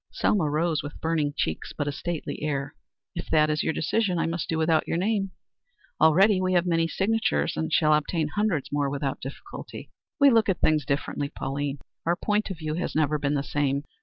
Selma 0.11 0.49
rose 0.49 0.81
with 0.81 0.99
burning 0.99 1.31
cheeks, 1.37 1.73
but 1.77 1.87
a 1.87 1.91
stately 1.91 2.41
air. 2.41 2.73
"If 3.13 3.29
that 3.29 3.51
is 3.51 3.61
your 3.61 3.71
decision, 3.71 4.17
I 4.17 4.25
must 4.25 4.49
do 4.49 4.57
without 4.57 4.87
your 4.87 4.97
name. 4.97 5.29
Already 6.01 6.41
we 6.41 6.53
have 6.53 6.65
many 6.65 6.87
signatures, 6.87 7.55
and 7.55 7.71
shall 7.71 7.93
obtain 7.93 8.29
hundreds 8.29 8.71
more 8.71 8.89
without 8.89 9.21
difficulty. 9.21 9.91
We 10.19 10.31
look 10.31 10.49
at 10.49 10.59
things 10.59 10.85
differently, 10.85 11.29
Pauline. 11.29 11.77
Our 12.03 12.15
point 12.15 12.49
of 12.49 12.57
view 12.57 12.73
has 12.73 12.95
never 12.95 13.19
been 13.19 13.35
the 13.35 13.43
same. 13.43 13.83